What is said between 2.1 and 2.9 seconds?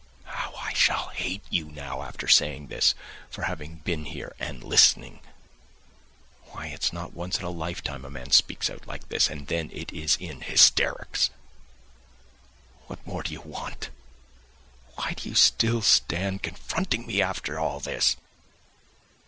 saying